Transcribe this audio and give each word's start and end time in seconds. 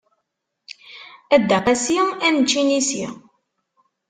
A 1.35 1.37
Dda 1.41 1.59
Qasi 1.65 1.95
ad 2.27 2.31
nečč 2.35 2.51
inisi. 2.63 3.05